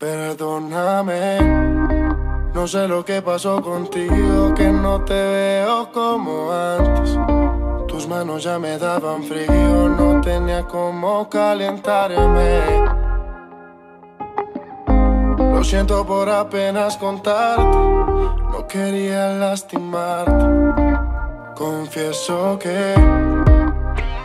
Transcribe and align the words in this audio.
Perdóname, 0.00 1.38
no 2.54 2.66
sé 2.66 2.88
lo 2.88 3.04
que 3.04 3.20
pasó 3.20 3.60
contigo, 3.60 4.54
que 4.56 4.70
no 4.70 5.04
te 5.04 5.12
veo 5.12 5.92
como 5.92 6.50
antes. 6.50 7.18
Tus 7.86 8.08
manos 8.08 8.42
ya 8.44 8.58
me 8.58 8.78
daban 8.78 9.22
frío, 9.24 9.90
no 9.90 10.22
tenía 10.22 10.64
cómo 10.64 11.28
calentarme. 11.28 12.62
Lo 15.36 15.62
siento 15.62 16.06
por 16.06 16.30
apenas 16.30 16.96
contarte, 16.96 17.62
no 17.62 18.66
quería 18.66 19.34
lastimarte. 19.34 20.46
Confieso 21.54 22.58
que 22.58 22.94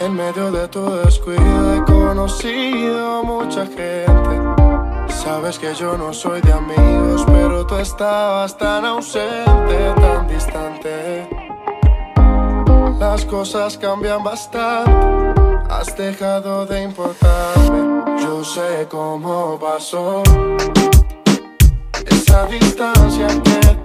en 0.00 0.14
medio 0.14 0.52
de 0.52 0.68
tu 0.68 0.84
descuido 0.96 1.76
he 1.76 1.82
conocido 1.84 3.24
mucha 3.24 3.64
gente 3.64 4.61
Sabes 5.22 5.56
que 5.56 5.72
yo 5.74 5.96
no 5.96 6.12
soy 6.12 6.40
de 6.40 6.52
amigos, 6.52 7.24
pero 7.26 7.64
tú 7.64 7.76
estabas 7.76 8.58
tan 8.58 8.84
ausente, 8.84 9.94
tan 9.94 10.26
distante. 10.26 11.28
Las 12.98 13.24
cosas 13.26 13.78
cambian 13.78 14.24
bastante, 14.24 14.90
has 15.70 15.96
dejado 15.96 16.66
de 16.66 16.82
importarme. 16.82 18.20
Yo 18.20 18.42
sé 18.42 18.88
cómo 18.90 19.60
pasó 19.60 20.24
esa 22.04 22.46
distancia 22.46 23.28
que 23.44 23.81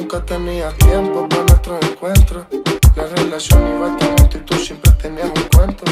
nunca 0.00 0.24
tenía 0.24 0.70
tiempo 0.78 1.28
para 1.28 1.42
nuestro 1.42 1.78
encuentro. 1.82 2.46
La 2.96 3.04
relación 3.16 3.60
iba 3.76 3.96
tan 3.98 4.16
lento 4.16 4.38
y 4.38 4.40
tú 4.40 4.54
siempre 4.54 4.90
tenías 4.92 5.26
un 5.26 5.42
cuento. 5.54 5.84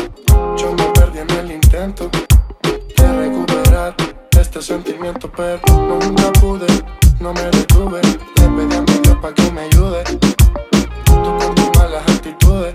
Yo 0.56 0.72
me 0.72 0.84
perdí 0.94 1.18
en 1.18 1.30
el 1.30 1.52
intento 1.52 2.10
de 2.96 3.12
recuperar 3.12 3.94
este 4.40 4.62
sentimiento, 4.62 5.30
pero 5.30 5.60
nunca 5.68 6.32
pude, 6.40 6.66
no 7.20 7.34
me 7.34 7.42
detuve. 7.42 8.00
Le 8.00 8.48
pedí 8.56 8.76
a 8.76 8.80
mi 8.80 8.98
Dios 9.02 9.16
para 9.20 9.34
que 9.34 9.50
me 9.52 9.60
ayude. 9.62 10.04
Tú 11.04 11.38
con 11.38 11.54
tus 11.54 11.78
malas 11.78 12.02
actitudes 12.08 12.72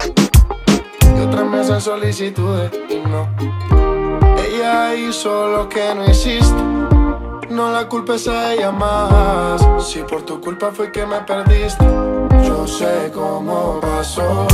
y 1.18 1.20
otras 1.20 1.46
mesas 1.48 1.84
solicitudes 1.84 2.72
y 2.90 2.98
no. 3.10 3.28
Ella 4.38 4.94
hizo 4.94 5.48
lo 5.48 5.68
que 5.68 5.96
no 5.96 6.06
hiciste 6.06 7.03
no 7.54 7.72
la 7.72 7.88
culpes 7.88 8.28
a 8.28 8.54
ella 8.54 8.72
más. 8.72 9.62
Si 9.88 10.00
por 10.00 10.24
tu 10.24 10.42
culpa 10.42 10.72
fue 10.72 10.92
que 10.92 11.06
me 11.06 11.20
perdiste, 11.22 11.86
yo 12.44 12.66
sé 12.68 13.12
cómo 13.14 13.80
pasó. 13.80 14.48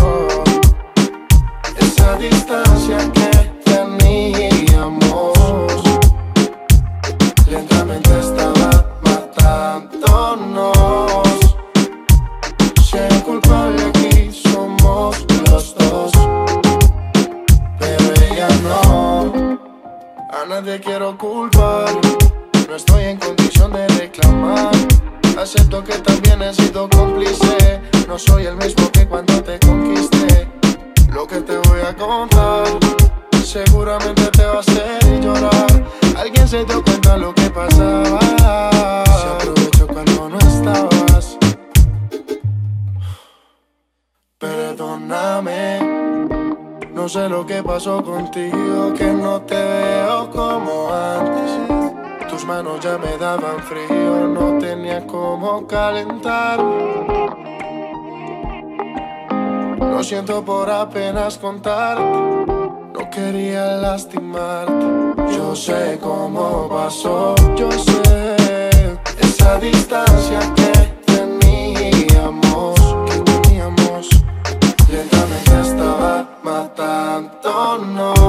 Esa 1.77 2.15
distancia 2.15 2.97
que 3.13 3.29
teníamos 3.63 5.33
lentamente 7.47 8.19
estaba 8.19 8.85
matándonos. 9.01 10.75
Si 12.83 12.97
el 12.97 13.23
culpable 13.23 13.81
aquí 13.89 14.31
somos 14.31 15.25
los 15.49 15.73
dos, 15.75 16.11
pero 17.79 18.13
ella 18.29 18.49
no. 18.63 19.57
A 20.31 20.45
nadie 20.47 20.79
quiero 20.81 21.17
culpar 21.17 21.87
no 22.69 22.75
estoy 22.75 23.03
en 23.05 23.17
condición 23.17 23.73
de 23.73 23.87
reclamar. 23.87 24.71
Acepto 25.37 25.83
que 25.83 25.97
también 25.97 26.41
he 26.43 26.53
sido 26.53 26.87
cómplice. 26.89 27.81
No 28.07 28.19
soy 28.19 28.45
el 28.45 28.55
mismo 28.57 28.91
que 28.91 29.07
cuando 29.07 29.41
te 29.41 29.59
conquisté. 29.59 30.47
Lo 31.11 31.25
que 31.25 31.41
te 31.41 31.57
voy 31.57 31.81
a 31.81 31.95
contar 31.95 32.67
seguramente 33.43 34.27
te 34.27 34.45
va 34.45 34.57
a 34.57 34.59
hacer 34.59 35.21
llorar. 35.21 35.83
Alguien 36.15 36.47
se 36.47 36.63
dio 36.65 36.83
cuenta 36.83 37.17
lo 37.17 37.33
que 37.33 37.49
pasaba. 37.49 38.19
Se 39.19 39.27
aprovechó 39.27 39.87
cuando 39.87 40.29
no 40.29 40.37
estabas. 40.37 41.37
Perdóname. 44.37 45.79
No 46.93 47.09
sé 47.09 47.29
lo 47.29 47.45
que 47.47 47.63
pasó 47.63 48.03
contigo, 48.03 48.93
que 48.95 49.05
no 49.05 49.41
te 49.41 49.55
veo 49.55 50.29
como 50.29 50.88
ya 52.81 52.97
me 52.97 53.15
daban 53.17 53.59
frío, 53.59 54.27
no 54.27 54.57
tenía 54.57 55.05
cómo 55.05 55.67
calentarme. 55.67 57.27
Lo 59.77 60.03
siento 60.03 60.43
por 60.43 60.67
apenas 60.67 61.37
contarte, 61.37 62.03
no 62.03 63.09
quería 63.11 63.77
lastimarte. 63.77 64.85
Yo 65.31 65.55
sé 65.55 65.99
cómo 66.01 66.67
pasó, 66.67 67.35
yo 67.55 67.71
sé 67.71 68.35
esa 69.21 69.59
distancia 69.59 70.39
que 70.55 70.71
teníamos, 71.05 72.79
que 73.05 73.19
teníamos, 73.41 74.09
lentamente 74.89 75.61
estaba 75.61 76.27
matándonos. 76.41 78.28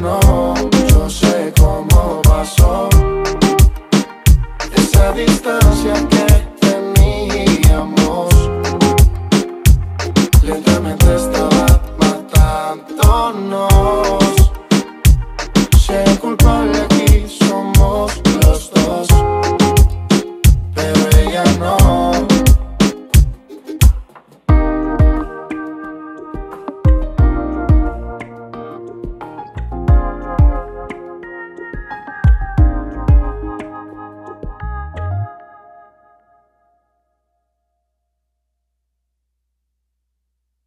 no, 0.00 0.54
yo 0.88 1.10
sé 1.10 1.52
cómo 1.58 2.22
pasó 2.22 2.88
esa 4.74 5.12
distancia 5.12 5.94
que 6.08 6.26
teníamos. 6.60 8.32
Lentamente 10.42 11.14
estaba 11.14 11.80
matándonos. 11.98 14.25